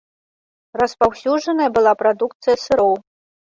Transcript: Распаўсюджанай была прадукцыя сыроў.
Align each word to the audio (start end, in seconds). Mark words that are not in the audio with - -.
Распаўсюджанай 0.83 1.69
была 1.77 1.93
прадукцыя 2.01 2.57
сыроў. 2.65 2.93